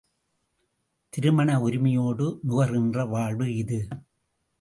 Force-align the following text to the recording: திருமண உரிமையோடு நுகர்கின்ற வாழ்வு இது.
திருமண 1.13 1.59
உரிமையோடு 1.59 2.27
நுகர்கின்ற 2.43 3.05
வாழ்வு 3.05 3.47
இது. 3.55 3.79